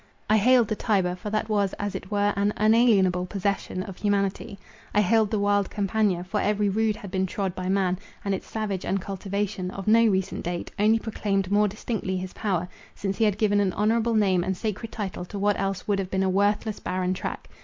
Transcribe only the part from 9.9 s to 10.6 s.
recent